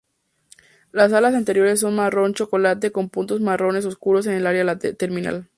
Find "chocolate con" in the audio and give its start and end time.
2.33-3.09